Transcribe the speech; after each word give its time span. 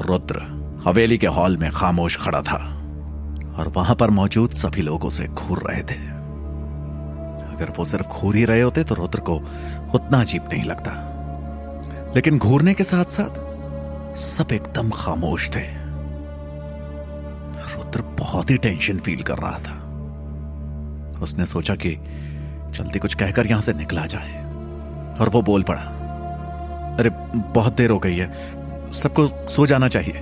रुद्र 0.00 0.64
हवेली 0.86 1.18
के 1.18 1.26
हॉल 1.26 1.56
में 1.56 1.70
खामोश 1.70 2.20
खड़ा 2.20 2.42
था 2.42 2.56
और 3.56 3.72
वहाँ 3.76 3.96
पर 3.96 4.10
मौजूद 4.10 4.50
सभी 4.50 4.82
लोग 4.82 5.04
उसे 5.04 5.24
घूर 5.24 5.58
रहे 5.58 5.82
थे। 5.82 6.14
अगर 7.54 7.72
वो 7.78 7.84
सिर्फ़ 7.84 8.06
घूर 8.08 8.36
ही 8.36 8.44
रहे 8.44 8.60
होते 8.60 8.84
तो 8.84 8.94
रुद्र 8.94 9.20
को 9.20 9.34
उतना 9.94 10.20
अजीब 10.20 10.48
नहीं 10.52 10.64
लगता। 10.64 11.10
लेकिन 12.16 12.38
घूरने 12.38 12.74
के 12.74 12.84
साथ 12.84 13.04
साथ 13.04 13.44
सब 14.16 14.52
एकदम 14.52 14.90
खामोश 14.90 15.50
थे। 15.50 15.74
रुद्र 17.76 18.02
बहुत 18.02 18.50
ही 18.50 18.56
टेंशन 18.56 18.98
फील 18.98 19.22
कर 19.22 19.38
रहा 19.38 19.58
था। 19.58 19.80
उसने 21.22 21.46
सोचा 21.46 21.74
कि 21.74 21.90
जल्दी 22.70 22.98
कुछ 22.98 23.14
कहकर 23.14 23.46
यहाँ 23.46 23.60
से 23.60 23.72
निकला 23.72 24.06
जाए। 24.06 24.44
और 25.20 25.28
वो 25.28 25.42
बोल 25.42 25.62
पड़ा, 25.62 25.80
अरे, 26.98 27.10
बहुत 27.36 27.76
देर 27.76 27.90
हो 27.90 27.98
गई 27.98 28.16
है 28.16 28.63
सबको 28.94 29.26
सो 29.28 29.66
जाना 29.66 29.88
चाहिए। 29.88 30.20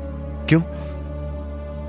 क्यों? 0.49 0.61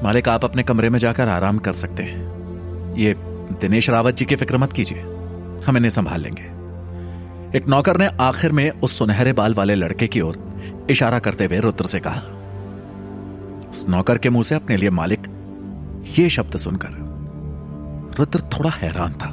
मालिक, 0.03 0.29
आप 0.29 0.45
अपने 0.45 0.63
कमरे 0.63 0.89
में 0.89 0.99
जाकर 0.99 1.27
आराम 1.27 1.57
कर 1.57 1.73
सकते 1.73 2.03
हैं। 2.03 2.95
ये 2.97 3.13
दिनेश 3.61 3.89
रावत 3.89 4.15
जी 4.15 4.25
की 4.25 4.35
फ़िक्र 4.35 4.57
मत 4.57 4.73
कीजिए। 4.73 5.01
हम 5.65 5.77
इन्हें 5.77 5.89
संभाल 5.89 6.21
लेंगे। 6.21 6.51
एक 7.57 7.67
नौकर 7.67 7.97
ने 7.97 8.07
आखिर 8.21 8.51
में 8.51 8.69
उस 8.71 8.97
सुनहरे 8.97 9.33
बाल 9.33 9.53
वाले 9.53 9.75
लड़के 9.75 10.07
की 10.07 10.21
ओर 10.21 10.37
इशारा 10.89 11.19
करते 11.19 11.45
हुए 11.45 11.59
रुद्र 11.59 11.85
से 11.85 11.99
कहा, 11.99 12.21
उस 13.71 13.85
नौकर 13.89 14.17
के 14.17 14.29
मुँह 14.29 14.43
से 14.43 14.55
अपने 14.55 14.77
लिए 14.77 14.89
मालिक 14.89 15.27
ये 16.17 16.29
शब्द 16.29 16.57
सुनकर 16.57 17.01
रुद्र 18.19 18.39
थोड़ा 18.53 18.69
हैरान 18.69 19.13
था। 19.13 19.29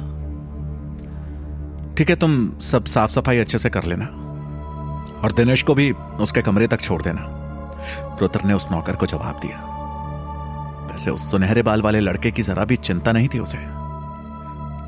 ठीक 1.95 2.09
है, 2.09 2.15
तुम 2.15 2.51
सब 2.61 2.85
साफ़ 2.85 3.11
सफ़ाई 3.11 3.37
अच्छे 3.37 3.57
से 3.57 3.69
कर 3.69 3.83
लेना 3.83 4.05
और 5.23 5.31
दिनेश 5.31 5.61
को 5.63 5.73
भी 5.75 5.91
उसके 5.91 6.41
कमरे 6.41 6.67
तक 6.67 6.81
छोड़ 6.81 7.01
देना। 7.01 7.37
रुद्र 8.21 8.41
ने 8.41 8.53
उस 8.53 8.67
नौकर 8.71 8.95
को 8.95 9.05
जवाब 9.05 9.39
दिया। 9.39 9.57
वैसे 10.91 11.11
उस 11.11 11.29
सुनहरे 11.31 11.63
बाल 11.63 11.81
वाले 11.81 11.99
लड़के 11.99 12.31
की 12.31 12.41
जरा 12.41 12.65
भी 12.65 12.75
चिंता 12.77 13.11
नहीं 13.11 13.27
थी 13.27 13.39
उसे। 13.39 13.57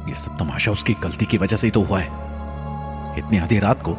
ये 0.10 0.16
सब 0.16 0.38
तमाशा 0.38 0.72
उसकी 0.72 0.94
गलती 0.94 1.26
की 1.26 1.38
वजह 1.38 1.56
से 1.56 1.68
ही 1.68 1.72
तो 1.72 1.82
हुआ 1.82 2.00
है। 2.00 3.18
इतनी 3.18 3.38
आधी 3.38 3.60
रात 3.60 3.82
को 3.82 3.94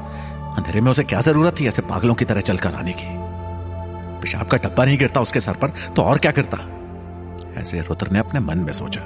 अंधेरे 0.57 0.81
में 0.81 0.91
उसे 0.91 1.03
क्या 1.05 1.21
ज़रूरत 1.21 1.61
थी 1.61 1.67
ऐसे 1.67 1.83
पागलों 1.83 2.15
की 2.15 2.25
तरह 2.25 2.41
चलकर 2.41 2.75
आने 2.75 2.93
की? 2.93 3.07
पेशाब 4.21 4.47
का 4.47 4.57
डब्बा 4.57 4.85
नहीं 4.85 4.99
गिरता 4.99 5.21
उसके 5.21 5.41
सर 5.41 5.55
पर 5.55 5.73
तो 5.97 6.03
और 6.03 6.19
क्या 6.19 6.31
करता 6.31 6.59
ऐसे 7.61 7.81
रुद्र 7.81 8.11
ने 8.11 8.19
अपने 8.19 8.41
मन 8.41 8.59
में 8.59 8.73
सोचा। 8.73 9.01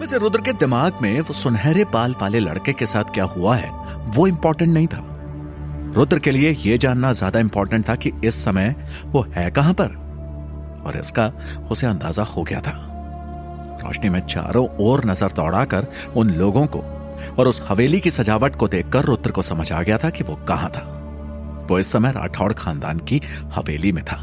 वैसे 0.00 0.18
रुद्र 0.18 0.40
के 0.40 0.52
दिमाग 0.52 0.98
में 1.02 1.20
वो 1.20 1.34
सुनहरे 1.34 1.84
बाल 1.84 2.14
वाले 2.20 2.40
लड़के 2.40 2.72
के 2.72 2.86
साथ 2.86 3.04
क्या 3.04 3.24
हुआ 3.26 3.56
है, 3.56 3.70
वो 4.06 4.26
इंपॉर्टेंट 4.26 4.72
नहीं 4.74 4.86
था। 4.86 5.02
रुद्र 5.98 6.18
के 6.18 6.30
लिए 6.30 6.50
यह 6.64 6.76
जानना 6.76 7.12
ज़्यादा 7.12 7.38
इंपॉर्टेंट 7.40 7.88
था 7.88 7.94
कि 7.94 8.10
इस 8.24 8.34
समय 8.44 8.74
वो 9.04 9.20
है 9.36 9.50
कहाँ 9.50 9.72
पर। 9.74 9.94
और 10.86 10.96
इसका 10.96 11.26
उसे 11.70 11.86
अंदाज़ा 11.86 12.22
हो 12.24 12.42
गया 12.42 12.60
था। 12.60 12.72
रोशनी 13.82 14.08
में 14.08 14.20
चारों 14.20 14.66
ओर 14.80 15.04
नज़र 15.04 15.32
दौड़ाकर 15.32 15.86
उन 16.16 16.30
लोगों 16.30 16.66
को 16.66 16.78
और 17.38 17.48
उस 17.48 17.62
हवेली 17.68 18.00
की 18.00 18.10
सजावट 18.10 18.56
को 18.56 18.68
देखकर 18.68 19.04
रुद्र 19.04 19.30
को 19.30 19.42
समझ 19.42 19.70
आ 19.72 19.82
गया 19.82 19.98
था 19.98 20.10
कि 20.10 20.24
वो 20.24 20.34
कहाँ 20.48 20.70
था। 20.70 20.82
वो 21.70 21.78
इस 21.78 21.92
समय 21.92 22.12
राठौड़ 22.12 22.52
खानदान 22.52 22.98
की 22.98 23.20
हवेली 23.54 23.92
में 23.92 24.04
था। 24.04 24.16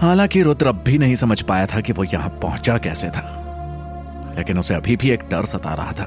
हालाँकि 0.00 0.42
रुद्र 0.42 0.66
अब 0.66 0.82
भी 0.86 0.98
नहीं 0.98 1.16
समझ 1.16 1.40
पाया 1.42 1.66
था 1.66 1.80
कि 1.80 1.92
वो 1.92 2.04
यहाँ 2.04 2.28
पहुँचा 2.42 2.78
कैसे 2.78 3.08
था। 3.08 3.26
लेकिन 4.36 4.58
उसे 4.58 4.74
अभी 4.74 4.96
भी 4.96 5.10
एक 5.10 5.28
डर 5.30 5.44
सता 5.46 5.74
रहा 5.74 5.92
था 5.92 6.06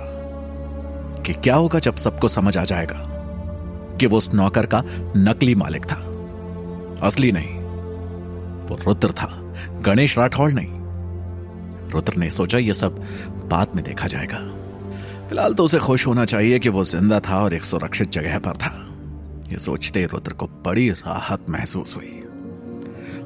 कि 1.22 1.34
क्या 1.34 1.56
होगा 1.56 1.80
जब 1.80 1.96
सबको 1.96 2.28
समझ 2.28 2.58
आ 2.58 2.64
जाएगा। 2.64 3.17
कि 3.98 4.06
वो 4.06 4.18
उस 4.18 4.34
नौकर 4.34 4.66
का 4.66 4.84
नकली 5.18 5.56
मालिक 5.56 5.86
था। 5.86 5.96
असली 7.04 7.32
नहीं, 7.32 7.56
वो 8.68 8.78
रुद्र 8.86 9.12
था, 9.12 9.30
गणेश 9.82 10.18
राठौड़ 10.18 10.52
नहीं। 10.52 10.78
रुद्र 11.92 12.14
ने 12.16 12.30
सोचा 12.30 12.58
यह 12.58 12.74
सब 12.74 13.04
बाद 13.52 13.76
में 13.76 13.84
देखा 13.86 14.08
जाएगा। 14.08 14.38
फ़िलहाल 15.30 15.54
तो 15.54 15.64
उसे 15.64 15.80
खुश 15.80 16.08
होना 16.08 16.26
चाहिए 16.26 16.60
कि 16.60 16.70
वो 16.70 16.84
ज़िंदा 16.84 17.20
था 17.20 17.44
और 17.44 17.54
एक 17.54 17.64
सुरक्षित 17.64 18.12
जगह 18.12 18.40
पर 18.40 18.52
था। 18.52 18.74
यह 19.52 19.58
सोचते 19.58 20.06
रुद्र 20.06 20.34
को 20.34 20.46
बड़ी 20.66 20.90
राहत 20.90 21.50
महसूस 21.50 21.96
हुई। 21.96 22.24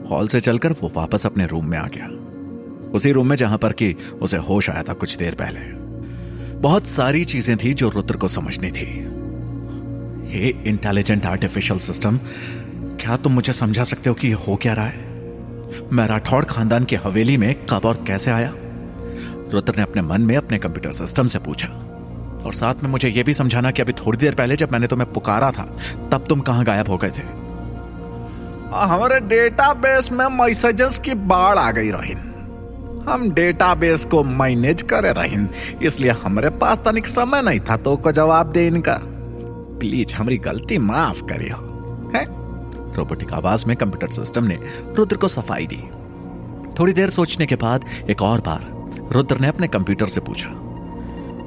हॉल 0.10 0.28
से 0.28 0.40
चलकर 0.40 0.72
वो 0.72 0.92
वापस 0.96 1.26
अपने 1.26 1.46
रूम 1.48 1.66
में 1.66 1.78
आ 1.78 1.88
गया। 1.88 2.08
उसी 2.92 3.12
रूम 3.12 3.28
में 3.30 3.36
जहाँ 3.36 3.58
पर 3.58 3.72
कि 3.72 3.96
उसे 4.22 4.38
होश 4.38 4.70
आया 4.70 4.84
था 4.84 4.94
कुछ 4.94 5.18
देर 5.18 5.36
पहले। 5.36 5.60
बहुत 6.60 6.88
सारी 6.88 7.24
चीज़ें 7.26 7.58
थी 7.58 7.74
जो 7.74 7.90
रुद्र 7.90 8.18
को 8.18 8.28
समझनी 8.28 8.72
थी। 8.72 9.11
ये 10.32 10.50
इंटेलिजेंट 10.66 11.26
आर्टिफिशियल 11.26 11.80
सिस्टम 11.80 12.20
क्या 13.02 13.16
तुम 13.18 13.34
मुझे 13.34 13.54
समझा 13.54 13.84
सकते 13.84 14.10
हो 14.10 14.16
कि 14.16 14.28
ये 14.28 14.34
हो 14.34 14.56
क्या 14.56 14.74
रहा 14.74 14.86
है? 14.86 15.10
मैं 15.92 16.06
राठौड़ 16.08 16.44
खानदान 16.46 16.84
की 16.84 16.96
हवेली 16.96 17.38
में 17.38 17.54
कब 17.70 17.86
और 17.86 18.04
कैसे 18.08 18.32
आया? 18.32 18.54
रुद्र 19.54 19.74
ने 19.78 19.82
अपने 19.82 20.02
मन 20.02 20.22
में 20.22 20.36
अपने 20.38 20.58
कंप्यूटर 20.58 20.92
सिस्टम 20.92 21.28
से 21.28 21.40
पूछा, 21.40 21.68
और 22.46 22.54
साथ 22.54 22.84
में 22.84 22.90
मुझे 22.90 23.10
यह 23.10 23.24
भी 23.24 23.34
समझाना 23.34 23.72
कि 23.72 23.82
अभी 23.82 23.94
थोड़ी 23.94 24.18
देर 24.18 24.36
पहले 24.36 24.56
जब 24.56 24.72
मैंने 24.72 24.88
तुम्हें 24.88 25.12
पुकारा 25.14 25.52
था, 25.52 25.64
तब 26.12 26.26
तुम 26.30 26.40
कहाँ 26.40 26.66
गायब 26.66 26.90
हो 26.90 26.98
गए 26.98 27.10
थे? 27.10 27.24
हमारे 28.72 29.20
डेटाबेस 29.20 30.12
में 30.12 30.26
मैसेजेस 30.28 31.00
की 31.00 31.14
बाढ़ 31.14 31.58
आ 31.58 31.72
गई 31.72 31.92
रही 31.92 32.14
हम 33.12 33.30
डेटाबेस 33.32 34.06
को 34.06 34.24
मैनेज 34.24 34.82
करे 34.82 35.12
रहिन, 35.12 35.50
इसलिए 35.82 36.12
हमारे 36.24 36.50
पास 36.50 36.78
तनिक 36.78 37.08
समय 37.08 37.42
नहीं 37.42 37.60
था 37.60 37.78
तो 37.78 37.96
को 37.96 38.12
जवाब 38.12 38.52
दे 38.52 38.68
इनका। 38.68 39.00
प्लीज़ 39.82 40.14
हमारी 40.14 40.38
गलती 40.38 40.78
माफ़ 40.78 41.22
करियो 41.24 41.58
है? 42.16 42.24
रोबोटिक 42.96 43.32
आवाज़ 43.34 43.66
में 43.68 43.76
कंप्यूटर 43.78 44.10
सिस्टम 44.10 44.44
ने 44.44 44.58
रुद्र 44.98 45.18
को 45.18 45.28
सफ़ाई 45.28 45.68
दी। 45.68 45.84
थोड़ी 46.80 46.94
देर 46.94 47.10
सोचने 47.10 47.46
के 47.46 47.56
बाद 47.56 47.86
एक 48.10 48.22
और 48.22 48.40
बार 48.40 48.68
रुद्र 49.12 49.38
ने 49.38 49.48
अपने 49.48 49.68
कंप्यूटर 49.68 50.08
से 50.08 50.22
पूछा, 50.22 50.50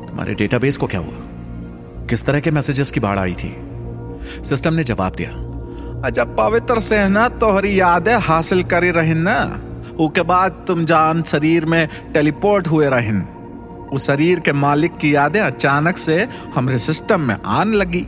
तुम्हारे 0.09 0.35
डेटाबेस 0.35 0.77
को 0.77 0.87
क्या 0.87 1.01
हुआ? 1.01 2.07
किस 2.11 2.25
तरह 2.25 2.41
के 2.41 2.51
मैसेजेस 2.51 2.91
की 2.91 3.01
बाढ़ 3.01 3.19
आई 3.19 3.35
थी? 3.35 3.55
सिस्टम 4.45 4.75
ने 4.75 4.85
जवाब 4.85 5.13
दिया 5.17 6.11
जब 6.11 6.37
पवित्र 6.37 6.81
से 6.81 7.09
ना 7.09 7.29
तोहरी 7.37 7.79
यादें 7.81 8.17
हासिल 8.17 8.63
करी 8.65 8.91
रही 8.91 9.15
ना। 9.15 9.37
उसके 10.01 10.23
बाद 10.23 10.65
तुम 10.67 10.85
जान 10.85 11.23
शरीर 11.23 11.67
में 11.67 11.89
टेलीपोर्ट 12.15 12.69
हुए 12.69 12.89
रहिन। 12.89 13.23
उस 13.93 14.07
शरीर 14.07 14.41
के 14.41 14.53
मालिक 14.53 14.97
की 14.97 15.15
यादें 15.15 15.41
अचानक 15.41 15.99
से 15.99 16.17
हमारे 16.55 16.79
सिस्टम 16.79 17.21
में 17.21 17.37
आने 17.37 17.77
लगी। 17.77 18.07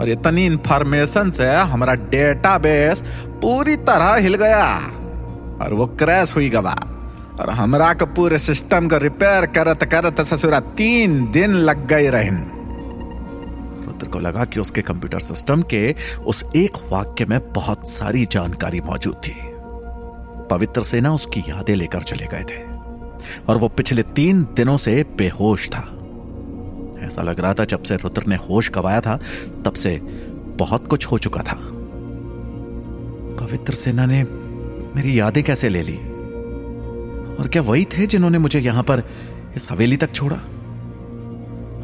और 0.00 0.08
इतनी 0.08 0.46
इंफॉर्मेशन 0.46 1.30
से 1.30 1.54
हमारा 1.54 1.94
डेटाबेस 1.94 3.02
पूरी 3.26 3.76
तरह 3.76 4.14
हिल 4.14 4.34
गया। 4.34 4.76
और 5.62 5.74
वो 5.74 5.86
क्रैश 5.86 6.34
हुई 6.36 6.48
गवा 6.48 6.76
और 7.40 7.50
हमरा 7.50 7.92
के 7.92 8.04
पूरे 8.04 8.38
सिस्टम 8.38 8.88
को 8.88 8.98
रिपेयर 8.98 9.46
करत 9.46 9.84
करत 9.84 10.20
ससुरा 10.20 10.60
तीन 10.60 11.30
दिन 11.30 11.54
लग 11.54 11.86
गए 11.86 12.08
रहन। 12.08 12.50
रुद्र 13.86 14.06
को 14.06 14.18
लगा 14.18 14.44
कि 14.44 14.60
उसके 14.60 14.82
कंप्यूटर 14.82 15.18
सिस्टम 15.18 15.62
के 15.62 15.94
उस 16.26 16.44
एक 16.56 16.72
वाक्य 16.92 17.24
में 17.24 17.52
बहुत 17.52 17.88
सारी 17.88 18.26
जानकारी 18.26 18.80
मौजूद 18.80 19.14
थी। 19.14 19.36
पवित्र 20.50 20.82
सेना 20.82 21.12
उसकी 21.12 21.40
यादें 21.40 21.74
लेकर 21.74 22.02
चले 22.02 22.26
गए 22.26 22.42
थे। 22.42 22.72
और 23.48 23.56
वो 23.56 23.68
पिछले 23.68 24.02
तीन 24.02 24.42
दिनों 24.42 24.76
से 24.76 25.04
बेहोश 25.18 25.68
था। 25.68 26.01
ऐसा 27.12 27.22
लग 27.22 27.40
रहा 27.40 27.54
था 27.54 27.64
जब 27.64 27.82
से 27.82 27.96
रुद्र 27.96 28.22
ने 28.28 28.36
होश 28.36 28.70
गवाया 28.70 29.00
था, 29.00 29.18
तब 29.64 29.72
से 29.72 29.98
बहुत 30.56 30.86
कुछ 30.86 31.06
हो 31.06 31.18
चुका 31.18 31.42
था। 31.42 31.58
पवित्र 33.40 33.74
सेना 33.74 34.06
ने 34.06 34.22
मेरी 34.96 35.20
यादें 35.20 35.44
कैसे 35.44 35.68
ले 35.68 35.82
ली? 35.82 35.96
और 37.36 37.48
क्या 37.52 37.62
वही 37.62 37.84
थे 37.84 38.06
जिन्होंने 38.06 38.38
मुझे 38.38 38.60
यहाँ 38.60 38.82
पर 38.82 39.02
इस 39.56 39.70
हवेली 39.70 39.96
तक 39.96 40.12
छोड़ा? 40.12 40.36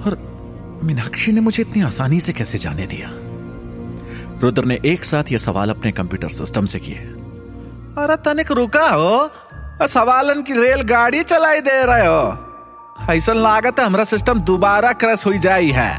और 0.05 0.39
मीनाक्षी 0.85 1.33
ने 1.33 1.41
मुझे 1.41 1.63
इतनी 1.63 1.83
आसानी 1.83 2.21
से 2.21 2.33
कैसे 2.33 2.59
जाने 2.59 2.87
दिया? 2.87 3.09
रुद्र 4.41 4.65
ने 4.65 4.79
एक 4.87 5.05
साथ 5.05 5.25
यह 5.33 5.39
सवाल 5.39 5.71
अपने 5.71 5.93
कंप्यूटर 5.93 6.29
सिस्टम 6.29 6.65
से 6.65 6.79
किए। 6.79 6.99
अरे 7.99 8.17
तनिक 8.17 8.53
रुका 8.53 8.89
हो। 8.89 9.31
सवालन 9.87 10.43
की 10.43 10.53
रेलगाड़ी 10.53 11.23
चलाई 11.23 11.61
दे 11.61 11.85
रहे 11.85 12.07
हो। 12.07 12.48
ऐसा 13.07 13.33
लागत 13.33 13.81
है 13.81 13.87
हमारा 13.87 14.05
सिस्टम 14.05 14.41
दोबारा 14.41 14.93
क्रैश 14.93 15.27
हो 15.27 15.33
जाई 15.33 15.71
है। 15.71 15.93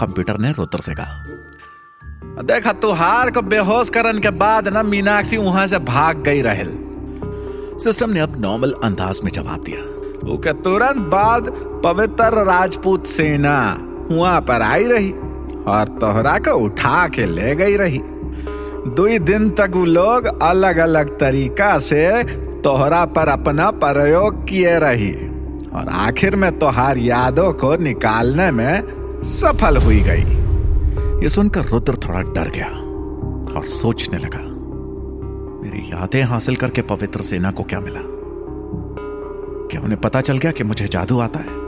कंप्यूटर 0.00 0.38
ने 0.38 0.52
रुद्र 0.52 0.78
से 0.78 0.94
कहा 0.94 2.42
देखा 2.42 2.72
तुहार 2.72 3.30
को 3.30 3.42
बेहोश 3.42 3.90
करन 3.90 4.18
के 4.18 4.30
बाद 4.30 4.68
ना 4.68 4.82
मीनाक्षी 4.82 5.36
वहाँ 5.36 5.66
से 5.66 5.78
भाग 5.78 6.22
गई 6.22 6.42
रहल। 6.42 6.68
सिस्टम 7.78 8.10
ने 8.10 8.20
अब 8.20 8.40
नॉर्मल 8.40 8.74
अंदाज 8.84 9.20
में 9.24 9.30
जवाब 9.32 9.62
दिया। 9.62 9.82
उसके 10.30 10.52
तुरंत 10.52 10.96
बाद 10.96 11.50
पवित्र 11.84 12.44
राजपूत 12.44 13.06
सेना 13.06 13.78
वहाँ 14.10 14.40
पर 14.40 14.62
आई 14.62 14.84
रही 14.84 15.12
और 15.68 15.88
तोहरा 16.00 16.38
को 16.38 16.54
उठा 16.54 17.06
के 17.08 17.26
ले 17.26 17.54
गई 17.56 17.76
रही। 17.76 18.00
दो 18.96 19.18
दिन 19.18 19.50
तक 19.50 19.70
वो 19.74 19.84
लोग 19.84 20.26
अलग 20.42 20.76
अलग 20.76 21.18
तरीका 21.18 21.78
से 21.78 22.22
तोहरा 22.62 23.04
पर 23.04 23.28
अपना 23.28 23.70
प्रयोग 23.70 24.48
किए 24.48 24.78
रही। 24.78 25.29
और 25.72 25.88
आखिर 25.88 26.36
में 26.36 26.58
तोहार 26.58 26.98
यादों 26.98 27.52
को 27.54 27.74
निकालने 27.78 28.50
में 28.50 29.22
सफल 29.30 29.76
हुई 29.76 30.00
गई। 30.00 30.24
ये 31.22 31.28
सुनकर 31.28 31.64
रुद्र 31.64 31.96
थोड़ा 31.98 32.20
डर 32.32 32.50
गया 32.50 32.68
और 33.50 33.66
सोचने 33.68 34.18
लगा, 34.18 34.40
मेरी 35.62 35.80
यादें 35.90 36.22
हासिल 36.22 36.56
करके 36.56 36.82
पवित्र 36.84 37.22
सेना 37.22 37.50
को 37.50 37.62
क्या 37.64 37.80
मिला? 37.80 38.00
क्या 39.70 39.80
उन्हें 39.80 40.00
पता 40.00 40.20
चल 40.20 40.38
गया 40.38 40.52
कि 40.52 40.64
मुझे 40.64 40.86
जादू 40.88 41.18
आता 41.20 41.38
है? 41.38 41.58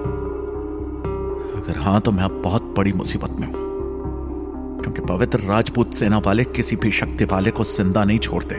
अगर 1.57 1.79
हाँ 1.79 2.01
तो 2.01 2.13
मैं 2.13 2.25
अब 2.25 2.41
बहुत 2.45 2.75
बड़ी 2.77 2.93
मुसीबत 2.93 3.37
में 3.41 3.47
हूँ, 3.47 4.81
क्योंकि 4.83 5.03
पवित्र 5.03 5.39
राजपूत 5.41 5.95
सेना 5.95 6.19
वाले 6.19 6.45
किसी 6.47 6.77
भी 6.77 6.91
शक्ति 6.93 7.25
वाले 7.25 7.51
को 7.51 7.65
ज़िंदा 7.67 8.05
नहीं 8.05 8.19
छोड़ते। 8.19 8.55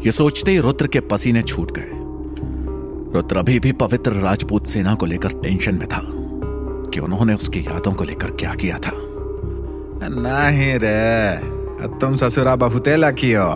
ये 0.00 0.10
सोचते 0.12 0.50
ही 0.50 0.58
रुद्र 0.58 0.86
के 0.86 1.00
पसीने 1.00 1.42
छूट 1.42 1.72
गए। 1.72 1.99
रुद्र 3.14 3.36
अभी 3.36 3.58
भी 3.60 3.72
पवित्र 3.72 4.12
राजपूत 4.12 4.66
सेना 4.66 4.94
को 4.94 5.06
लेकर 5.06 5.28
टेंशन 5.28 5.74
में 5.74 5.86
था 5.88 6.00
कि 6.90 7.00
उन्होंने 7.00 7.34
उसकी 7.34 7.60
यादों 7.60 7.92
को 7.92 8.04
लेकर 8.04 8.30
क्या 8.30 8.54
किया 8.54 8.78
था। 8.78 8.92
नहीं 10.02 10.78
रे 10.78 11.98
तुम 12.00 12.14
ससुरा 12.14 12.56
बहुतेला 12.56 13.10
कियो। 13.10 13.46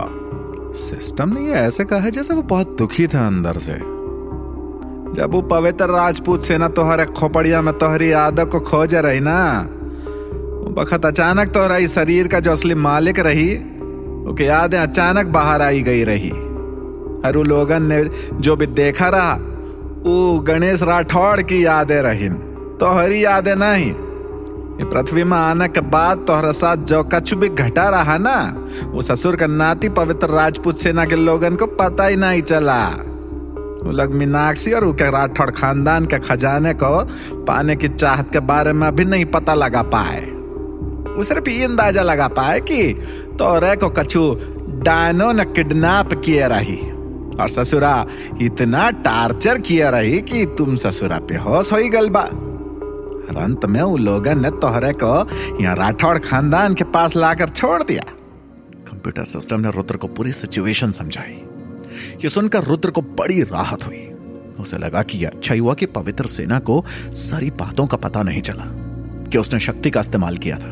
सिस्टम 0.75 1.33
ने 1.33 1.47
ये 1.47 1.53
ऐसे 1.53 1.85
कहा 1.85 2.09
जैसे 2.09 2.35
वो 2.35 2.43
बहुत 2.43 2.77
दुखी 2.79 3.07
था 3.07 3.27
अंदर 3.27 3.59
से। 3.59 3.75
जब 5.15 5.31
वो 5.33 5.43
पवित्र 5.43 5.85
राजपूत 5.85 6.45
सेना 6.45 6.69
तोहरे 6.69 7.05
खोपड़िया 7.05 7.63
में 7.63 7.79
तोहरी 7.79 8.13
यादव 8.13 8.47
को 8.47 8.61
खोज 8.61 8.95
रही 8.95 9.21
ना 9.21 9.69
बखत 10.77 11.07
अचानक 11.07 11.49
तो 11.49 11.67
रही 11.69 11.89
शरीर 11.89 12.29
का 12.29 12.41
जो 12.41 12.53
असली 12.53 12.75
मालिक 12.75 13.19
रही 13.19 13.57
उसकी 13.57 14.47
यादें 14.49 14.79
अचानक 14.79 15.27
बाहर 15.27 15.63
आई 15.63 15.83
गई 15.83 16.05
रही। 16.05 16.31
और 17.27 17.37
लोगन 17.47 17.83
ने 17.83 18.05
जो 18.39 18.57
भी 18.57 18.67
देखा 18.67 19.09
रहा 19.09 19.35
वो 20.05 20.39
गणेश 20.39 20.83
राठौड़ 20.83 21.41
की 21.43 21.65
यादें 21.65 22.01
रही 22.03 22.29
तो 22.81 22.93
हरी 22.93 23.25
यादें 23.25 23.55
नहीं। 23.57 23.93
पृथ्वी 24.83 25.25
में 25.25 25.37
आने 25.37 25.69
के 25.69 25.81
बाद 25.81 26.25
तोहरा 26.27 26.53
साथ 26.53 26.77
जो 26.77 27.03
कछु 27.05 27.37
भी 27.37 27.49
घटा 27.49 27.89
रहा 27.89 28.17
ना, 28.19 28.37
वो 28.85 29.03
ससुर 29.03 29.37
का 29.37 29.47
नाती 29.47 29.89
पवित्र 29.89 30.29
राजपूत 30.29 30.79
सेना 30.79 31.05
के 31.05 31.17
लोगन 31.17 31.57
को 31.57 31.67
पता 31.67 32.07
ही 32.07 32.17
नहीं 32.17 32.43
चला। 32.43 32.85
वो 33.85 33.93
लोग 33.93 34.15
मीनाक्षी 34.15 34.73
और 34.73 34.85
उनके 34.85 35.11
राठौड़ 35.11 35.51
खानदान 35.51 36.07
के 36.07 36.19
खजाने 36.19 36.73
को 36.75 37.03
पाने 37.45 37.77
की 37.77 37.89
चाहत 37.89 38.31
के 38.33 38.41
बारे 38.43 38.73
में 38.73 38.87
अभी 38.87 39.05
नहीं 39.05 39.25
पता 39.27 39.55
लगा 39.55 39.83
पाए। 39.95 40.21
वो 41.17 41.23
सिर्फ़ 41.23 41.49
ये 41.51 41.65
अंदाज़ा 41.65 42.03
लगा 42.03 42.29
पाए 42.29 42.61
कि 42.61 42.93
तोरे 43.39 43.75
को 43.77 43.89
कछु 43.89 44.37
डायनो 44.83 45.33
ने 45.33 45.45
किडनैप 45.45 46.21
किए 46.25 46.49
रही। 46.49 46.77
और 47.41 47.49
ससुरा, 47.49 48.07
इतना 48.43 48.91
टार्चर 48.91 49.59
किया 49.59 49.91
रही 49.91 50.21
कि 50.21 50.45
तुम 50.47 50.77
ससुरा 50.77 51.19
पे 51.19 51.37
होश 51.37 51.73
हो 51.73 51.79
गल 51.79 52.09
बा। 52.09 52.29
अंत 53.41 53.65
में 53.65 53.81
उन 53.81 54.01
लोगों 54.01 54.35
ने 54.35 54.51
तोहरे 54.51 54.93
को 54.93 55.13
यहाँ 55.63 55.77
राठौड़ 55.77 56.19
खानदान 56.19 56.75
के 56.75 56.85
पास 56.85 57.17
लाकर 57.17 57.49
छोड़ 57.49 57.83
दिया। 57.83 58.03
कंप्यूटर 58.91 59.25
सिस्टम 59.25 59.61
ने 59.61 59.71
रुद्र 59.71 59.97
को 59.97 60.07
पूरी 60.07 60.33
सिचुएशन 60.33 60.93
समझाई। 60.93 61.43
ये 62.25 62.29
सुनकर 62.29 62.65
रुद्र 62.65 62.91
को 62.91 63.03
बड़ी 63.03 63.43
राहत 63.43 63.87
हुई। 63.87 64.11
उसे 64.61 64.79
लगा 64.79 65.03
कि 65.03 65.25
अच्छा 65.25 65.55
हुआ 65.55 65.75
कि 65.75 65.87
पवित्र 65.87 66.27
सेना 66.27 66.59
को 66.59 66.85
सारी 67.11 67.51
बातों 67.51 67.87
का 67.87 67.97
पता 67.97 68.23
नहीं 68.23 68.41
चला, 68.41 68.65
कि 69.29 69.39
उसने 69.39 69.61
शक्ति 69.61 69.91
का 69.91 70.01
इस्तेमाल 70.01 70.37
किया 70.37 70.57
था। 70.57 70.71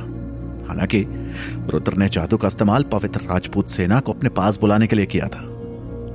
हालाँकि 0.68 1.06
रुद्र 1.68 1.94
ने 1.94 2.08
जादू 2.08 2.36
का 2.36 2.48
इस्तेमाल 2.48 2.82
पवित्र 2.82 3.20
राजपूत 3.20 3.68
सेना 3.68 4.00
को 4.00 4.12
अपने 4.12 4.28
पास 4.30 4.60
बुलाने 4.60 4.86
के 4.86 4.96
लिए 4.96 5.06
किया 5.06 5.28
था। 5.28 5.51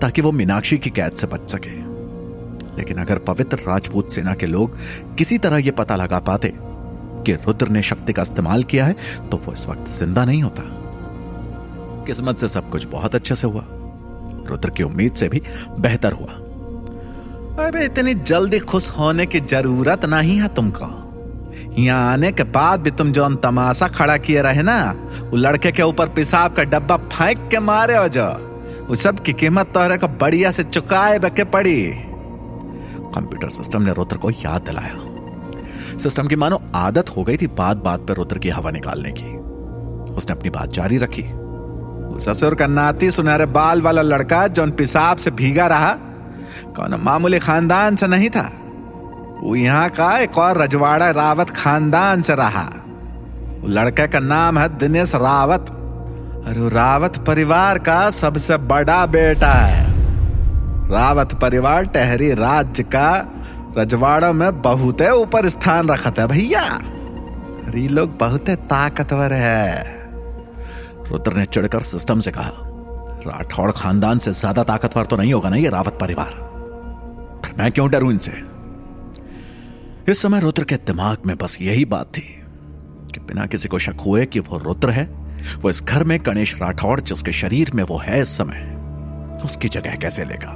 ताकि 0.02 0.22
वो 0.22 0.32
मीनाक्षी 0.32 0.78
की 0.78 0.90
कैद 0.90 1.12
से 1.12 1.28
बच 1.28 1.52
सके। 1.52 1.76
लेकिन 2.78 2.98
अगर 2.98 3.18
पवित्र 3.28 3.58
राजपूत 3.58 4.12
सेना 4.12 4.34
के 4.34 4.46
लोग 4.46 4.78
किसी 5.18 5.38
तरह 5.38 5.58
यह 5.58 5.72
पता 5.72 5.96
लगा 5.96 6.20
पाते 6.20 6.54
कि 7.26 7.34
रुद्र 7.36 7.68
ने 7.68 7.82
शक्ति 7.84 8.14
का 8.14 8.22
इस्तेमाल 8.22 8.64
किया 8.64 8.86
है 8.86 8.96
तो 9.32 9.38
वो 9.38 9.54
इस 9.54 9.68
वक्त 9.68 9.92
ज़िंदा 9.92 10.26
नहीं 10.26 10.44
होता। 10.44 10.64
किस्मत 12.06 12.40
से 12.40 12.48
सब 12.48 12.70
कुछ 12.70 12.86
बहुत 12.88 13.16
अच्छे 13.16 13.36
से 13.36 13.48
हुआ। 13.48 13.64
रुद्र 14.50 14.70
की 14.70 14.84
उम्मीद 14.84 15.14
से 15.14 15.30
भी 15.30 15.42
बेहतर 15.80 16.14
हुआ। 16.14 16.34
अरे 17.66 17.86
इतनी 17.86 18.14
जल्दी 18.14 18.60
खुश 18.60 18.90
होने 18.90 19.26
की 19.26 19.40
ज़रूरत 19.40 20.06
नहीं 20.06 20.38
है 20.40 20.48
तुमको। 20.48 20.88
यहाँ 21.78 22.12
आने 22.14 22.32
के 22.32 22.44
बाद 22.44 22.82
भी 22.82 22.92
तुम 22.92 23.12
जो 23.12 23.30
तमाशा 23.36 23.88
खड़ा 23.88 24.18
किए 24.18 24.42
रहे 24.42 24.62
ना, 24.62 24.92
वो 25.22 25.38
लड़के 25.38 25.72
के 25.72 25.84
ऊपर 25.84 26.10
पेशाब 26.10 26.54
का 26.54 26.64
डब्बा 26.64 26.98
फेंक 26.98 27.48
के 27.52 27.60
मारे 27.60 27.98
हो 27.98 28.08
जो। 28.08 28.28
वो 28.90 28.96
सब 28.96 29.20
की 29.20 29.34
कीमत 29.34 29.72
तोहरे 29.74 29.98
को 29.98 30.08
बढ़िया 30.08 30.52
से 30.52 30.64
चुकाए 30.64 31.20
बके 31.20 31.44
पड़ी। 31.44 31.92
कंप्यूटर 33.16 33.50
सिस्टम 33.50 33.82
ने 33.82 33.94
रुद्र 33.94 34.18
को 34.18 34.30
याद 34.30 34.62
दिलाया। 34.62 35.98
सिस्टम 35.98 36.28
की 36.28 36.36
मानो 36.36 36.62
आदत 36.76 37.10
हो 37.18 37.24
गई 37.24 37.38
थी 37.38 37.48
बात 37.48 37.78
बात 37.78 38.00
पर 38.00 38.14
रुद्र 38.14 38.38
की 38.38 38.50
हवा 38.50 38.72
निकालने 38.72 39.12
की। 39.12 39.38
उसने 40.14 40.36
अपनी 40.36 40.50
बात 40.50 40.70
जारी 40.70 40.98
रखी। 40.98 41.24
ससुर 42.20 42.56
का 42.56 42.68
नाती 42.68 43.12
सुनहरे 43.12 43.46
बाल 43.46 43.82
वाला 43.82 44.02
लड़का 44.02 44.48
जो 44.48 44.72
पिसाब 44.72 45.18
से 45.18 45.32
भीगा 45.32 45.68
रहा, 45.68 45.92
कौन 46.76 46.96
मामूली 46.96 47.40
खानदान 47.40 47.96
से 47.96 48.08
नहीं 48.08 48.30
था। 48.30 48.52
वो 49.44 49.56
यहाँ 49.56 49.90
का 49.90 50.20
एक 50.20 50.38
और 50.38 50.58
रजवाड़ा 50.58 51.12
रावत 51.12 51.50
खानदान 51.50 52.22
से 52.22 52.36
रहा। 52.36 52.74
लड़के 53.66 54.08
का 54.08 54.20
नाम 54.20 54.58
है 54.58 54.78
दिनेश 54.78 55.16
रावत। 55.16 55.87
अरे 56.46 56.70
रावत 56.70 57.18
परिवार 57.18 57.78
का 57.80 58.10
सबसे 58.10 58.58
बड़ा 58.58 59.06
बेटा 59.06 59.52
है। 59.52 59.86
रावत 60.90 61.34
परिवार 61.34 61.86
टहरी 61.86 62.34
राज्य 62.34 62.84
का 62.84 63.10
रजवाड़ों 63.78 64.32
में 64.34 64.62
बहुत 64.62 65.02
ऊपर 65.02 65.50
स्थान 65.50 65.90
रखा 65.90 66.14
है 66.20 66.28
भैया। 66.28 66.62
अरे 66.62 67.88
लोग 67.88 68.18
बहुत 68.18 68.50
ताकतवर 68.50 69.34
है। 69.34 69.96
रुद्र 71.12 71.34
ने 71.34 71.46
चिड़कर 71.46 71.82
सिस्टम 71.82 72.20
से 72.20 72.32
कहा, 72.32 72.52
राठौड़ 73.28 73.72
खानदान 73.72 74.20
से 74.20 74.32
ज़्यादा 74.32 74.64
ताकतवर 74.64 75.06
तो 75.06 75.16
नहीं 75.16 75.34
होगा 75.34 75.50
ना 75.50 75.56
ये 75.56 75.70
रावत 75.70 75.98
परिवार। 76.02 76.34
मैं 77.60 77.72
क्यों 77.72 77.90
डरूं 77.92 78.12
इनसे? 78.12 78.32
इस 80.12 80.22
समय 80.22 80.40
रुद्र 80.40 80.64
के 80.64 80.76
दिमाग 80.76 81.18
में 81.26 81.36
बस 81.38 81.58
यही 81.62 81.86
बात 81.86 82.08
थी 82.08 82.22
कि 83.14 83.20
बिना 83.20 83.46
किसी 83.46 83.68
को 83.68 83.80
शक 83.80 84.02
हुए 84.06 84.26
कि 84.26 84.40
वो 84.40 84.58
रुद्र 84.58 84.90
है 84.90 85.10
वो 85.62 85.70
इस 85.70 85.82
घर 85.84 86.04
में 86.04 86.20
गणेश 86.26 86.56
राठौड़ 86.62 87.00
जिसके 87.00 87.32
शरीर 87.32 87.72
में 87.76 87.84
वो 87.84 87.98
है 87.98 88.22
इस 88.22 88.38
समय, 88.38 88.74
उसकी 89.46 89.70
जगह 89.70 89.96
कैसे 89.96 90.26
लेगा? 90.26 90.54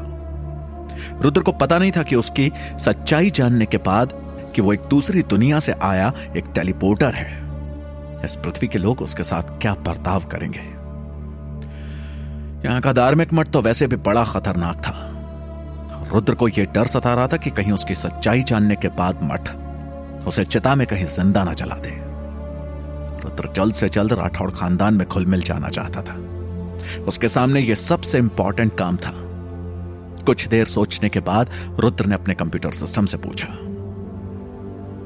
रुद्र 1.21 1.41
को 1.41 1.51
पता 1.51 1.77
नहीं 1.77 1.91
था 1.91 2.03
कि 2.03 2.15
उसकी 2.15 2.51
सच्चाई 2.79 3.29
जानने 3.29 3.65
के 3.65 3.77
बाद 3.77 4.13
कि 4.55 4.61
वो 4.61 4.73
एक 4.73 4.81
दूसरी 4.89 5.21
दुनिया 5.23 5.59
से 5.59 5.71
आया 5.83 6.11
एक 6.37 6.51
टेलीपोर्टर 6.55 7.13
है। 7.13 7.29
इस 8.25 8.35
पृथ्वी 8.35 8.67
के 8.67 8.79
लोग 8.79 9.01
उसके 9.01 9.23
साथ 9.23 9.59
क्या 9.61 9.73
बर्ताव 9.85 10.25
करेंगे? 10.25 10.59
यहाँ 12.65 12.81
का 12.81 12.93
धार्मिक 12.93 13.33
मठ 13.33 13.47
तो 13.47 13.61
वैसे 13.61 13.87
भी 13.87 13.95
बड़ा 13.95 14.23
खतरनाक 14.23 14.77
था। 14.77 15.07
रुद्र 16.13 16.35
को 16.35 16.47
यह 16.47 16.65
डर 16.65 16.87
सता 16.87 17.13
रहा 17.13 17.27
था 17.27 17.37
कि 17.37 17.49
कहीं 17.49 17.71
उसकी 17.71 17.95
सच्चाई 17.95 18.43
जानने 18.43 18.75
के 18.75 18.87
बाद 18.97 19.19
मठ 19.23 19.49
उसे 20.27 20.45
चिता 20.45 20.75
में 20.75 20.85
कहीं 20.87 21.05
ज़िंदा 21.05 21.43
ना 21.43 21.53
चला 21.53 21.75
दे। 21.75 22.10
रुद्र 23.23 23.49
जल्द 23.55 23.73
से 23.73 23.89
जल्द 23.89 24.13
राठौड़ 24.13 24.51
खानदान 24.51 24.93
में 24.93 25.07
खुल 25.07 25.25
मिल 25.25 25.41
जाना 25.43 25.69
चाहता 25.69 26.01
था। 26.01 26.15
उसके 27.07 27.27
सामने 27.27 27.59
यह 27.59 27.75
सबसे 27.75 28.17
इंपॉर्टेंट 28.17 28.77
काम 28.77 28.97
था। 28.97 29.13
कुछ 30.25 30.47
देर 30.47 30.65
सोचने 30.67 31.09
के 31.09 31.19
बाद 31.21 31.49
रुद्र 31.79 32.05
ने 32.05 32.15
अपने 32.15 32.33
कंप्यूटर 32.33 32.71
सिस्टम 32.73 33.05
से 33.05 33.17
पूछा, 33.17 33.47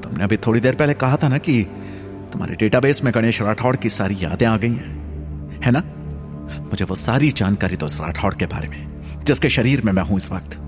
तुमने 0.02 0.24
अभी 0.24 0.36
थोड़ी 0.36 0.60
देर 0.60 0.74
पहले 0.74 0.94
कहा 0.94 1.16
था 1.16 1.28
ना 1.28 1.38
कि 1.38 1.62
तुम्हारे 2.32 2.54
डेटाबेस 2.54 3.02
में 3.04 3.12
गणेश 3.14 3.40
राठौड़ 3.42 3.74
की 3.76 3.88
सारी 3.90 4.16
यादें 4.20 4.46
आ 4.46 4.56
गई 4.56 4.70
हैं? 4.70 5.60
है 5.64 5.70
ना? 5.72 5.82
मुझे 6.62 6.84
वो 6.84 6.94
सारी 6.94 7.30
जानकारी 7.32 7.76
दो 7.76 7.86
राठौड़ 7.86 8.34
के 8.34 8.46
बारे 8.46 8.68
में, 8.68 9.24
जिसके 9.24 9.48
शरीर 9.48 9.82
में 9.82 9.92
मैं 9.92 10.02
हूँ 10.02 10.16
इस 10.16 10.30
वक्त। 10.32 10.58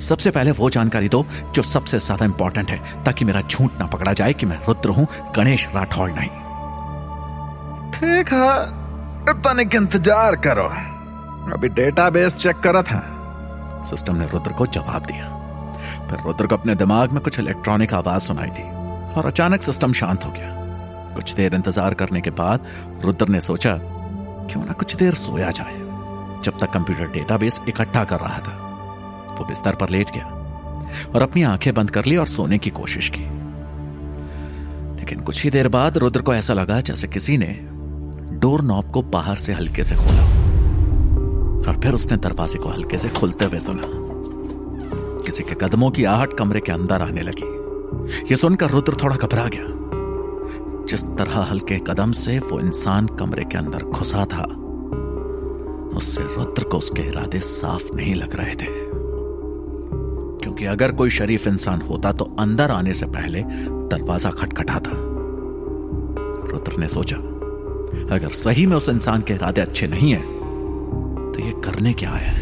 सबसे 0.00 0.30
पहले 0.30 0.50
वो 0.50 0.70
जानकारी 0.70 1.08
दो 1.08 1.24
जो 1.54 1.62
सबसे 1.62 1.98
ज़्यादा 1.98 2.24
इंपॉर्टेंट 2.24 2.70
है, 2.70 2.78
ताकि 3.04 3.24
मेरा 3.24 3.40
झूठ 3.40 3.80
ना 3.80 3.86
पकड़ा 3.86 4.12
जाए 4.12 4.32
कि 4.32 4.46
मैं 4.46 4.58
रुद्र 4.68 4.90
हूँ, 4.90 5.06
गणेश 5.36 5.68
राठौड़ 5.74 6.10
नहीं। 6.10 6.43
ठीक 7.94 8.32
है 8.32 9.32
तनिक 9.34 9.74
इंतज़ार 9.74 10.36
करो। 10.46 10.68
अभी 11.52 11.68
डेटाबेस 11.70 12.34
चेक 12.36 12.56
करा 12.56 12.82
था। 12.82 13.00
सिस्टम 13.84 14.16
ने 14.16 14.26
रुद्र 14.26 14.52
को 14.52 14.66
जवाब 14.68 15.06
दिया। 15.06 15.28
फिर 16.10 16.18
रुद्र 16.26 16.46
को 16.46 16.56
अपने 16.56 16.74
दिमाग 16.74 17.12
में 17.12 17.22
कुछ 17.22 17.38
इलेक्ट्रॉनिक 17.38 17.94
आवाज़ 17.94 18.22
सुनाई 18.22 18.50
दी 18.50 18.62
और 19.14 19.26
अचानक 19.26 19.62
सिस्टम 19.62 19.92
शांत 19.92 20.24
हो 20.24 20.30
गया। 20.30 20.50
कुछ 21.14 21.34
देर 21.34 21.54
इंतज़ार 21.54 21.94
करने 21.94 22.20
के 22.20 22.30
बाद 22.32 22.66
रुद्र 23.04 23.28
ने 23.28 23.40
सोचा, 23.40 23.76
क्यों 24.50 24.64
ना 24.64 24.72
कुछ 24.72 24.96
देर 24.96 25.14
सोया 25.14 25.50
जाए, 25.50 25.74
जब 26.44 26.58
तक 26.60 26.72
कंप्यूटर 26.72 27.12
डेटाबेस 27.12 27.60
इकट्ठा 27.68 28.04
कर 28.04 28.20
रहा 28.20 28.38
था। 28.38 28.56
वो 29.38 29.44
बिस्तर 29.44 29.74
पर 29.74 29.88
लेट 29.88 30.10
गया 30.10 30.26
और 31.14 31.22
अपनी 31.22 31.42
आँखें 31.42 31.72
बंद 31.74 31.90
कर 31.90 32.04
ली 32.04 32.16
और 32.16 32.26
सोने 32.26 32.58
की 32.58 32.70
कोशिश 32.70 33.08
की। 33.14 33.24
लेकिन 34.96 35.20
कुछ 35.20 35.42
ही 35.44 35.50
देर 35.50 35.68
बाद 35.68 35.96
रुद्र 35.98 36.22
को 36.22 36.34
ऐसा 36.34 36.54
लगा 36.54 36.80
जैसे 36.80 37.08
किसी 37.08 37.36
ने 37.38 37.46
डोर 38.44 38.60
नॉब 38.60 38.90
को 38.90 39.02
बाहर 39.02 39.36
से 39.36 39.52
हल्के 39.52 39.84
से 39.84 39.94
खोला 39.94 40.22
और 41.68 41.80
फिर 41.82 41.94
उसने 41.94 42.16
दरवाजे 42.16 42.58
को 42.58 42.68
हल्के 42.68 42.98
से 42.98 43.08
खुलते 43.08 43.44
हुए 43.44 43.60
सुना। 43.60 43.82
किसी 45.24 45.42
के 45.42 45.54
कदमों 45.54 45.90
की 45.90 46.04
आहट 46.04 46.32
कमरे 46.32 46.60
के 46.60 46.72
अंदर 46.72 47.02
आने 47.02 47.20
लगी। 47.20 47.48
यह 48.22 48.36
सुनकर 48.36 48.70
रुद्र 48.70 48.96
थोड़ा 49.02 49.16
घबरा 49.16 49.48
गया। 49.54 49.66
जिस 50.84 51.04
तरह 51.04 51.38
हल्के 51.40 51.78
कदम 51.78 52.12
से 52.12 52.38
वो 52.38 52.60
इंसान 52.60 53.06
कमरे 53.06 53.44
के 53.44 53.58
अंदर 53.58 53.82
घुसा 53.82 54.24
था, 54.24 54.44
उससे 55.96 56.22
रुद्र 56.22 56.64
को 56.64 56.78
उसके 56.78 57.02
इरादे 57.02 57.40
साफ़ 57.40 57.94
नहीं 57.94 58.14
लग 58.14 58.36
रहे 58.36 58.54
थे। 58.54 58.72
क्योंकि 60.42 60.64
अगर 60.64 60.92
कोई 60.92 61.10
शरीफ 61.10 61.46
इंसान 61.46 61.80
होता 61.80 62.12
तो 62.12 62.36
अंदर 62.38 62.70
आने 62.70 62.94
से 62.94 63.06
पहले 63.06 63.42
दरवाज़ा 63.68 64.30
खटखटाता 64.30 64.90
रुद्र 66.50 66.78
ने 66.78 66.88
सोचा 66.88 67.33
अगर 68.10 68.32
सही 68.34 68.66
में 68.66 68.76
उस 68.76 68.88
इंसान 68.88 69.22
के 69.22 69.34
इरादे 69.34 69.60
अच्छे 69.60 69.86
नहीं 69.86 70.12
है 70.12 70.20
तो 71.32 71.40
ये 71.40 71.52
करने 71.64 71.92
क्या 71.92 72.10
है? 72.10 72.32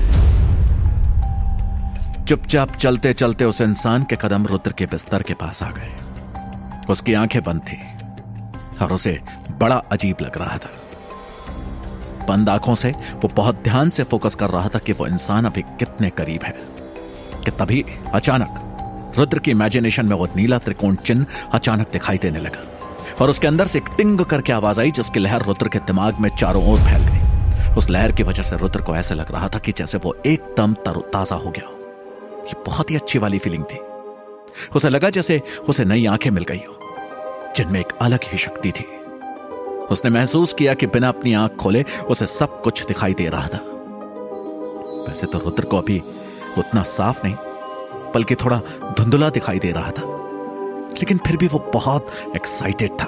चुपचाप 2.24 2.72
चलते 2.72 3.12
चलते 3.12 3.44
उस 3.44 3.60
इंसान 3.60 4.04
के 4.04 4.16
कदम 4.16 4.46
रुद्र 4.46 4.72
के 4.72 4.86
बिस्तर 4.86 5.22
के 5.22 5.34
पास 5.34 5.62
आ 5.62 5.70
गए। 5.70 5.92
उसकी 6.90 7.14
आँखें 7.14 7.42
बंद 7.42 7.60
थी 7.62 7.78
और 8.84 8.92
उसे 8.92 9.18
बड़ा 9.60 9.76
अजीब 9.92 10.16
लग 10.22 10.38
रहा 10.38 10.58
था। 10.58 10.70
बंद 12.28 12.48
आँखों 12.48 12.74
से 12.74 12.90
वो 13.14 13.28
बहुत 13.28 13.62
ध्यान 13.64 13.90
से 13.90 14.04
फोकस 14.04 14.34
कर 14.34 14.50
रहा 14.50 14.68
था 14.68 14.78
कि 14.78 14.92
वो 14.92 15.06
इंसान 15.06 15.44
अभी 15.44 15.62
कितने 15.78 16.10
करीब 16.10 16.42
है, 16.44 16.56
कि 17.44 17.50
तभी 17.50 17.84
अचानक 18.14 19.14
रुद्र 19.18 19.38
की 19.38 19.50
इमेजिनेशन 19.50 20.06
में 20.06 20.16
वो 20.16 20.28
नीला 20.36 20.58
त्रिकोण 20.58 20.94
चिन्ह 20.96 21.26
अचानक 21.52 21.90
दिखाई 21.92 22.18
देने 22.18 22.40
लगा। 22.40 22.62
और 23.22 23.30
उसके 23.30 23.46
अंदर 23.46 23.66
से 23.66 23.80
टिंग 23.96 24.20
करके 24.20 24.52
आवाज़ 24.52 24.80
आई, 24.80 24.90
जिसकी 24.90 25.20
लहर 25.20 25.42
रुद्र 25.42 25.68
के 25.68 25.78
दिमाग 25.78 26.18
में 26.20 26.28
चारों 26.28 26.64
ओर 26.70 26.78
फैल 26.78 27.02
गई। 27.02 27.74
उस 27.74 27.88
लहर 27.90 28.12
की 28.12 28.22
वजह 28.22 28.42
से 28.42 28.56
रुद्र 28.56 28.82
को 28.82 28.96
ऐसे 28.96 29.14
लग 29.14 29.30
रहा 29.32 29.48
था 29.48 29.58
कि 29.58 29.72
जैसे 29.72 29.98
वो 29.98 30.14
एकदम 30.26 30.74
तरोताजा 30.74 31.36
हो 31.36 31.50
गया 31.50 31.68
ये 32.46 32.54
बहुत 32.66 32.90
ही 32.90 32.96
अच्छी 32.96 33.18
वाली 33.18 33.38
फीलिंग 33.38 33.64
थी। 33.64 33.78
उसे 34.76 34.88
लगा 34.88 35.10
जैसे 35.10 35.40
उसे 35.68 35.84
नई 35.84 36.06
आँखें 36.06 36.30
मिल 36.30 36.44
गई 36.44 36.62
हो, 36.68 36.78
जिनमें 37.56 37.78
एक 37.80 37.92
अलग 38.02 38.24
ही 38.24 38.38
शक्ति 38.38 38.72
थी। 38.72 38.84
उसने 39.90 40.10
महसूस 40.10 40.52
किया 40.52 40.74
कि 40.74 40.86
बिना 40.86 41.08
अपनी 41.08 41.34
आँख 41.34 41.56
खोले 41.56 41.84
उसे 42.10 42.26
सब 42.26 42.60
कुछ 42.62 42.84
दिखाई 42.86 43.14
दे 43.14 43.28
रहा 43.28 43.48
था। 43.48 43.58
वैसे 45.08 45.26
तो 45.26 45.38
रुद्र 45.38 45.64
को 45.64 45.78
अभी 45.78 46.02
उतना 46.58 46.82
साफ़ 46.82 47.26
नहीं, 47.26 47.34
बल्कि 48.14 48.34
थोड़ा 48.34 48.60
धुंधला 48.98 49.30
दिखाई 49.30 49.58
दे 49.58 49.70
रहा 49.70 49.90
था। 49.90 50.21
लेकिन 50.92 51.18
फिर 51.18 51.36
भी 51.36 51.46
वो 51.46 51.58
बहुत 51.74 52.10
एक्साइटेड 52.36 52.90
था। 52.92 53.06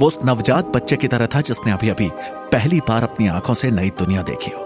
वो 0.00 0.06
उस 0.06 0.18
नवजात 0.24 0.66
बच्चे 0.66 0.96
की 0.96 1.08
तरह 1.08 1.26
था 1.26 1.40
जिसने 1.40 1.72
अभी 1.72 1.88
अभी 1.88 2.10
पहली 2.52 2.80
बार 2.80 3.02
अपनी 3.02 3.28
आँखों 3.28 3.54
से 3.54 3.70
नई 3.70 3.90
दुनिया 3.90 4.22
देखी 4.22 4.50
हो। 4.50 4.60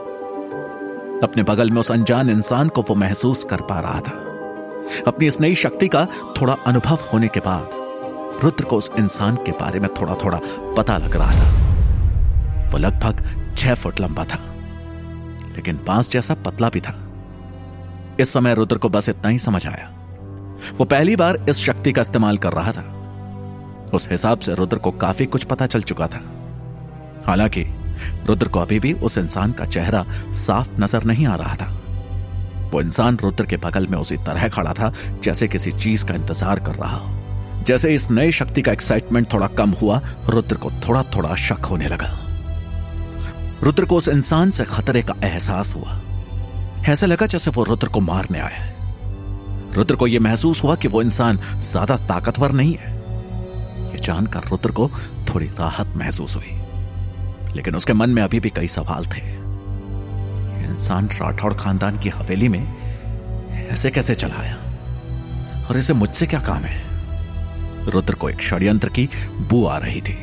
अपने 1.23 1.43
बगल 1.43 1.71
में 1.71 1.81
उस 1.81 1.91
अनजान 1.91 2.31
इंसान 2.31 2.69
को 2.69 2.83
वो 2.83 2.95
महसूस 2.95 3.45
कर 3.45 3.61
पा 3.61 3.79
रहा 3.81 4.01
था। 4.01 4.19
अपनी 5.07 5.27
इस 5.27 5.41
नई 5.41 5.55
शक्ति 5.55 5.89
का 5.89 6.07
थोड़ा 6.41 6.57
अनुभव 6.67 6.99
होने 7.13 7.29
के 7.29 7.41
बाद 7.41 7.71
रुद्र 8.45 8.65
को 8.65 8.77
उस 8.77 8.91
इंसान 8.99 9.37
के 9.37 9.53
बारे 9.53 9.81
में 9.81 9.89
थोड़ा 10.01 10.15
थोड़ा 10.15 10.41
पता 10.77 10.97
लग 10.99 11.17
रहा 11.17 11.33
था। 11.33 12.69
वो 12.73 12.79
लगभग 12.79 13.25
छह 13.59 13.75
फुट 13.75 14.01
लंबा 14.01 14.25
था, 14.25 14.39
लेकिन 15.57 15.81
बाँस 15.87 16.11
जैसा 16.11 16.35
पतला 16.47 16.69
भी 16.69 16.81
था। 16.81 16.95
इस 18.21 18.33
समय 18.33 18.55
रुद्र 18.55 18.79
को 18.79 18.89
बस 18.89 19.09
इतना 19.09 19.29
ही 19.29 19.39
समझ 19.39 19.67
आया। 19.67 19.91
वो 20.79 20.85
पहली 20.85 21.17
बार 21.17 21.47
इस 21.49 21.57
शक्ति 21.57 21.93
का 21.93 22.03
इस्तेमाल 22.03 22.39
कर 22.39 22.53
रहा 22.53 22.73
था। 22.73 22.99
उस 23.95 24.09
हिसाब 24.11 24.39
से 24.39 24.55
रुद्र 24.55 24.79
को 24.79 24.91
काफ़ी 24.91 25.27
कुछ 25.27 25.45
पता 25.45 25.67
चल 25.67 25.83
चुका 25.83 26.07
था। 26.07 26.21
हालाँकि, 27.27 27.63
रुद्र 28.27 28.49
को 28.49 28.61
अभी 28.61 28.81
भी 28.81 28.93
उस 28.93 29.19
इंसान 29.19 29.53
का 29.53 29.65
चेहरा 29.65 30.07
साफ़ 30.29 30.69
नज़र 30.79 31.05
नहीं 31.05 31.27
आ 31.27 31.35
रहा 31.35 31.55
था। 31.55 31.79
वो 32.71 32.81
इंसान 32.81 33.19
रुद्र 33.23 33.47
के 33.47 33.57
बगल 33.57 33.87
में 33.87 33.99
उसी 33.99 34.17
तरह 34.17 34.49
खड़ा 34.49 34.73
था, 34.73 34.93
जैसे 35.23 35.49
किसी 35.49 35.73
चीज़ 35.73 36.05
का 36.05 36.15
इंतज़ार 36.15 36.61
कर 36.61 36.75
रहा 36.75 36.97
हो। 36.97 37.19
जैसे 37.67 37.95
इस 37.95 38.11
नई 38.11 38.33
शक्ति 38.33 38.63
का 38.63 38.73
एक्साइटमेंट 38.73 39.33
थोड़ा 39.33 39.47
कम 39.47 39.71
हुआ, 39.71 40.01
रुद्र 40.29 40.57
को 40.57 40.71
थोड़ा 40.71 41.03
थोड़ा 41.03 41.35
शक 41.35 41.65
होने 41.65 41.87
लगा। 41.87 42.19
रुद्र 43.63 43.85
को 43.85 43.97
उस 43.97 44.09
इंसान 44.09 44.51
से 44.51 44.65
खतरे 44.65 45.03
का 45.03 45.15
एहसास 45.25 45.75
हुआ। 45.75 46.01
ऐसा 46.89 47.07
लगा 47.07 47.27
जैसे 47.27 47.51
वो 47.51 47.65
रुद्र 47.65 47.89
को 47.89 48.01
मारने 48.01 48.39
आया 48.39 48.57
है। 48.57 48.72
रुद्र 49.75 49.97
को 49.97 50.07
यह 50.07 50.21
महसूस 50.21 50.63
हुआ 50.63 50.75
कि 50.75 50.89
वो 50.89 51.03
इंसान 51.03 51.39
ज़्यादा 51.57 51.97
ताकतवर 51.97 52.53
नहीं 52.53 52.77
है। 52.81 52.93
यह 53.95 54.01
जानकर 54.03 54.41
रुद्र 54.41 54.71
को 54.71 54.91
थोड़ी 55.29 55.47
राहत 55.47 55.87
महसूस 55.97 56.37
हुई। 56.37 56.59
लेकिन 57.57 57.77
उसके 57.77 57.93
मन 57.93 58.11
में 58.11 58.23
अभी 58.23 58.41
भी 58.41 58.51
कई 58.51 58.69
सवाल 58.69 59.07
थे। 59.07 59.33
इंसान 60.65 61.07
राठौड़ 61.07 61.55
खानदान 61.55 61.99
की 61.99 62.09
हवेली 62.09 62.49
में 62.49 62.83
ऐसे 63.71 63.91
कैसे 63.91 64.15
चला 64.15 64.35
आया? 64.35 64.57
और 65.71 65.77
इसे 65.77 65.93
मुझसे 65.93 66.27
क्या 66.27 66.41
काम 66.41 66.63
है? 66.63 66.83
रुद्र 67.91 68.15
को 68.15 68.31
एक 68.31 68.43
षड्यंत्र 68.43 68.89
की 68.89 69.09
बू 69.41 69.67
आ 69.67 69.79
रही 69.79 70.01
थी। 70.01 70.19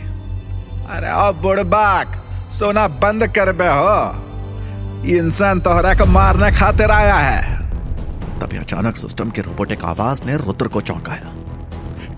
अरे 0.90 1.28
ओ 1.28 1.32
बुड़बाक 1.34 2.24
सोना 2.52 2.88
बंद 2.88 3.28
कर 3.28 3.52
बे 3.52 3.68
हो। 3.68 4.26
इंसान 5.06 5.62
तोहरा 5.62 5.94
को 5.94 6.06
मारने 6.06 6.52
खातिर 6.52 6.92
आया 6.92 7.16
है। 7.16 7.59
तभी 8.40 8.58
अचानक 8.58 8.98
सिस्टम 8.98 9.30
के 9.30 9.42
रोबोटिक 9.42 9.84
आवाज़ 9.86 10.24
ने 10.26 10.38
रुद्र 10.38 10.68
को 10.68 10.82
चौंकाया। 10.82 11.34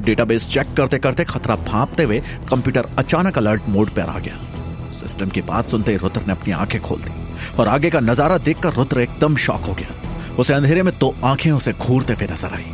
डेटाबेस 0.01 0.47
चेक 0.49 0.73
करते 0.77 0.97
करते 0.99 1.23
खतरा 1.25 1.55
भापते 1.65 2.03
हुए 2.03 2.19
कंप्यूटर 2.49 2.89
अचानक 2.99 3.37
अलर्ट 3.37 3.69
मोड 3.69 3.89
पर 3.89 4.09
आ 4.09 4.17
गया। 4.19 4.89
सिस्टम 4.91 5.29
की 5.29 5.41
बात 5.43 5.69
सुनते 5.69 5.91
ही 5.91 5.97
रुद्र 5.97 6.21
ने 6.21 6.31
अपनी 6.31 6.53
आँखें 6.53 6.79
खोल 6.81 6.99
दी 6.99 7.11
और 7.59 7.67
आगे 7.67 7.89
का 7.89 7.99
नज़ारा 7.99 8.37
देखकर 8.39 8.73
रुद्र 8.73 9.01
एकदम 9.01 9.35
शॉक 9.37 9.65
हो 9.65 9.73
गया। 9.73 10.35
उसे 10.39 10.53
अंधेरे 10.53 10.83
में 10.83 10.93
दो 10.99 11.13
आँखें 11.23 11.51
उसे 11.51 11.73
घूरते 11.73 12.13
हुए 12.13 12.27
नज़र 12.31 12.53
आई 12.53 12.65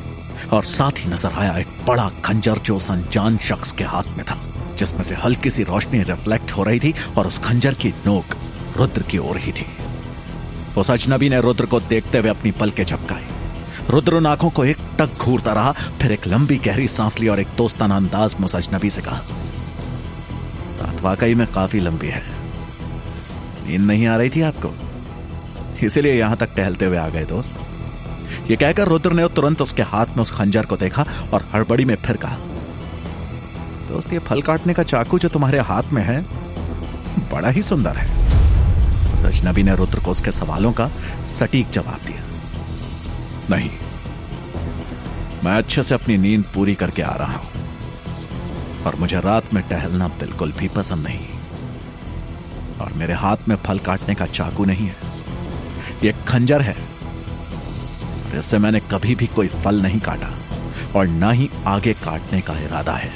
और 0.53 0.63
साथ 0.65 0.99
ही 0.99 1.11
नज़र 1.11 1.31
आया 1.33 1.57
एक 1.57 1.67
बड़ा 1.87 2.09
खंजर 2.25 2.57
जो 2.59 2.75
उस 2.75 2.89
अनजान 2.91 3.37
शख्स 3.39 3.71
के 3.71 3.83
हाथ 3.85 4.17
में 4.17 4.25
था, 4.25 4.37
जिसमें 4.77 5.03
से 5.03 5.15
हल्की 5.15 5.49
सी 5.49 5.63
रोशनी 5.63 6.03
रिफ्लेक्ट 6.03 6.51
हो 6.51 6.63
रही 6.63 6.79
थी 6.79 6.93
और 7.17 7.27
उस 7.27 7.39
खंजर 7.39 7.73
की 7.73 7.89
नोक 8.05 8.35
रुद्र 8.77 9.03
की 9.03 9.17
ओर 9.19 9.37
ही 9.37 9.51
थी। 9.51 9.65
उस 10.77 10.91
अजनबी 10.91 11.29
ने 11.29 11.41
रुद्र 11.41 11.65
को 11.65 11.79
देखते 11.79 12.17
हुए 12.17 12.29
अपनी 12.29 12.51
पलके 12.53 12.83
झपकाई 12.85 13.25
रुद्र 13.89 14.15
उन 14.15 14.25
आँखों 14.25 14.49
को 14.49 14.63
एक 14.65 14.77
टक 14.99 15.19
घूरता 15.19 15.51
रहा, 15.53 15.71
फिर 15.71 16.11
एक 16.11 16.27
लंबी 16.27 16.55
गहरी 16.57 16.87
सांस 16.87 17.19
ली 17.19 17.27
और 17.27 17.39
एक 17.39 17.47
दोस्ताना 17.57 17.95
अंदाज 17.95 18.35
में 18.39 18.47
अजनबी 18.47 18.89
से 18.89 19.01
कहा, 19.01 19.19
रात 20.81 21.01
वाकई 21.01 21.35
में 21.35 21.45
काफ़ी 21.47 21.79
लंबी 21.79 22.07
है। 22.07 22.21
नींद 23.67 23.81
नहीं 23.81 24.07
आ 24.07 24.17
रही 24.17 24.29
थी 24.29 24.41
आपको? 24.41 24.73
इसीलिए 25.85 26.13
यहाँ 26.13 26.37
तक 26.37 26.53
टहलते 26.55 26.85
हुए 26.85 26.97
आ 26.97 27.07
गए 27.09 27.23
दोस्त। 27.25 27.55
ये 28.49 28.55
कहकर 28.55 28.87
रुद्र 28.87 29.11
ने 29.11 29.27
तुरंत 29.27 29.61
उसके 29.61 29.81
हाथ 29.85 30.05
में 30.07 30.21
उस 30.21 30.31
खंजर 30.31 30.65
को 30.65 30.77
देखा 30.77 31.05
और 31.33 31.49
हड़बड़ी 31.53 31.85
में 31.85 31.95
फिर 31.97 32.17
कहा, 32.17 32.37
दोस्त, 33.89 34.13
ये 34.13 34.19
फल 34.19 34.41
काटने 34.41 34.73
का 34.73 34.83
चाकू 34.83 35.19
जो 35.19 35.29
तुम्हारे 35.29 35.59
हाथ 35.63 35.93
में 35.93 36.03
है, 36.03 36.21
बड़ा 37.31 37.49
ही 37.49 37.61
सुंदर 37.63 37.97
है। 37.97 39.13
उस 39.13 39.25
अजनबी 39.25 39.63
ने 39.63 39.75
रुद्र 39.75 39.99
को 39.99 40.11
उसके 40.11 40.31
सवालों 40.33 40.71
का 40.71 40.89
सटीक 41.29 41.69
जवाब 41.69 41.99
दिया। 42.07 42.26
नहीं। 43.51 43.71
मैं 45.43 45.51
अच्छे 45.51 45.83
से 45.83 45.95
अपनी 45.95 46.17
नींद 46.17 46.43
पूरी 46.55 46.75
करके 46.75 47.01
आ 47.01 47.13
रहा 47.13 47.33
हूँ। 47.33 47.49
और 48.85 48.95
मुझे 48.95 49.19
रात 49.19 49.53
में 49.53 49.69
टहलना 49.69 50.07
बिल्कुल 50.07 50.51
भी 50.51 50.67
पसंद 50.67 51.07
नहीं। 51.07 51.27
और 52.81 52.93
मेरे 52.93 53.13
हाथ 53.13 53.37
में 53.47 53.55
फल 53.55 53.79
काटने 53.79 54.15
का 54.15 54.25
चाकू 54.25 54.65
नहीं 54.65 54.87
है। 54.87 54.95
यह 56.03 56.13
खंजर 56.27 56.61
है। 56.61 56.77
इससे 58.39 58.59
मैंने 58.59 58.79
कभी 58.79 59.15
भी 59.15 59.27
कोई 59.27 59.47
फल 59.47 59.81
नहीं 59.81 59.99
काटा। 59.99 60.29
और 60.95 61.07
ना 61.07 61.31
ही 61.31 61.49
आगे 61.67 61.93
काटने 61.93 62.41
का 62.41 62.53
इरादा 62.59 62.93
है। 62.93 63.11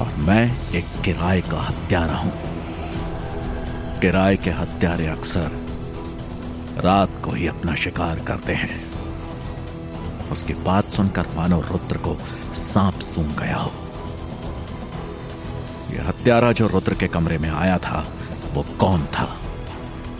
और 0.00 0.14
मैं 0.18 0.72
एक 0.72 0.84
किराए 1.04 1.40
का 1.40 1.60
हत्यारा 1.60 2.14
हूँ। 2.14 2.32
किराए 4.00 4.36
के 4.36 4.50
हत्यारे 4.50 5.06
अक्सर 5.06 5.59
रात 6.80 7.10
को 7.24 7.30
ही 7.30 7.46
अपना 7.46 7.74
शिकार 7.74 8.18
करते 8.18 8.52
हैं। 8.52 8.90
उसकी 10.32 10.54
बात 10.54 10.90
सुनकर 10.90 11.26
मानो 11.36 11.60
रुद्र 11.60 11.96
को 11.96 12.16
सांप 12.54 13.00
सूंघ 13.00 13.40
गया 13.40 13.56
हो। 13.56 13.72
यह 15.90 16.08
हत्यारा 16.08 16.52
जो 16.52 16.66
रुद्र 16.66 16.94
के 16.94 17.08
कमरे 17.08 17.38
में 17.38 17.50
आया 17.50 17.78
था, 17.78 18.06
वो 18.54 18.62
कौन 18.62 19.06
था? 19.06 19.36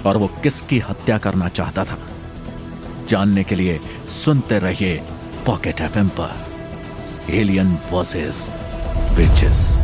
और 0.06 0.16
वो 0.16 0.26
किसकी 0.26 0.78
हत्या 0.78 1.18
करना 1.18 1.48
चाहता 1.48 1.84
था? 1.84 1.98
जानने 3.08 3.44
के 3.44 3.54
लिए 3.54 3.80
सुनते 4.08 4.58
रहिए 4.58 5.02
पॉकेट 5.46 5.80
एफएम 5.80 6.08
पर। 6.08 6.46
Alien 7.30 7.78
versus 7.90 8.50
bitches 9.16 9.78